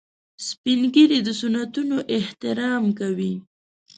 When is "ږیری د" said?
0.93-1.29